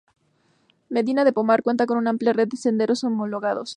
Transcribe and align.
Medina 0.89 1.23
de 1.23 1.31
Pomar 1.31 1.61
cuenta 1.61 1.85
con 1.85 1.99
una 1.99 2.09
amplia 2.09 2.33
red 2.33 2.47
de 2.47 2.57
senderos 2.57 3.03
homologados. 3.03 3.69